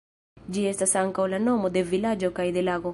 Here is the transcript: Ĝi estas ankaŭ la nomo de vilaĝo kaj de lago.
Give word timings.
Ĝi 0.55 0.63
estas 0.69 0.95
ankaŭ 1.03 1.27
la 1.35 1.41
nomo 1.45 1.73
de 1.77 1.87
vilaĝo 1.95 2.35
kaj 2.41 2.51
de 2.59 2.69
lago. 2.71 2.89